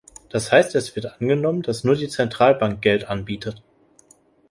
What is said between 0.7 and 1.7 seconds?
es wird angenommen,